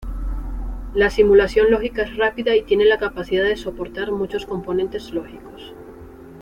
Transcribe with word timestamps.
La 0.95 1.11
simulación 1.11 1.69
lógica 1.69 2.01
es 2.01 2.17
rápida 2.17 2.55
y 2.55 2.63
tiene 2.63 2.85
la 2.85 2.97
capacidad 2.97 3.43
de 3.43 3.55
soportar 3.55 4.11
muchos 4.11 4.47
componentes 4.47 5.11
lógicos. 5.11 5.75